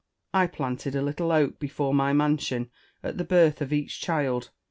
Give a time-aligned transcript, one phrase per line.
[0.33, 2.71] I planted a little oak before my mansion
[3.03, 4.49] at the birth of each child.